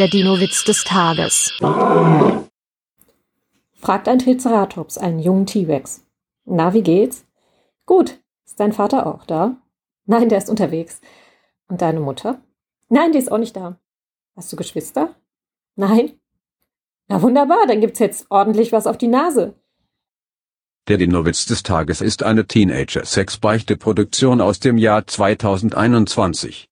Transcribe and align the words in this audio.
Der 0.00 0.08
Dino-Witz 0.08 0.64
des 0.64 0.82
Tages. 0.82 1.52
Fragt 3.74 4.08
ein 4.08 4.18
Triceratops 4.18 4.98
einen 4.98 5.20
jungen 5.20 5.46
T-Rex. 5.46 6.04
Na, 6.44 6.74
wie 6.74 6.82
geht's? 6.82 7.24
Gut. 7.86 8.18
Ist 8.44 8.58
dein 8.58 8.72
Vater 8.72 9.06
auch 9.06 9.24
da? 9.24 9.56
Nein, 10.06 10.28
der 10.28 10.38
ist 10.38 10.50
unterwegs. 10.50 11.00
Und 11.68 11.80
deine 11.80 12.00
Mutter? 12.00 12.42
Nein, 12.88 13.12
die 13.12 13.18
ist 13.18 13.30
auch 13.30 13.38
nicht 13.38 13.54
da. 13.54 13.78
Hast 14.34 14.52
du 14.52 14.56
Geschwister? 14.56 15.14
Nein. 15.76 16.18
Na 17.06 17.22
wunderbar, 17.22 17.68
dann 17.68 17.80
gibt's 17.80 18.00
jetzt 18.00 18.26
ordentlich 18.30 18.72
was 18.72 18.88
auf 18.88 18.98
die 18.98 19.06
Nase. 19.06 19.54
Der 20.88 20.98
Dino-Witz 20.98 21.46
des 21.46 21.62
Tages 21.62 22.00
ist 22.00 22.24
eine 22.24 22.46
Teenager-Sex-Beichte-Produktion 22.48 24.40
aus 24.40 24.58
dem 24.58 24.76
Jahr 24.76 25.06
2021. 25.06 26.62